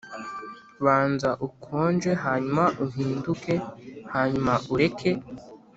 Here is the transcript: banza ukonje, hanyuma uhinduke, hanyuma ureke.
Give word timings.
banza 0.83 1.29
ukonje, 1.47 2.11
hanyuma 2.23 2.63
uhinduke, 2.83 3.53
hanyuma 4.13 4.53
ureke. 4.73 5.11